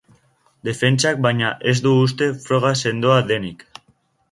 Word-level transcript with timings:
Defentsak, 0.69 1.19
baina, 1.25 1.51
ez 1.73 1.75
du 1.89 1.93
uste 2.07 2.31
froga 2.47 2.73
sendoa 2.83 3.21
denik. 3.33 3.65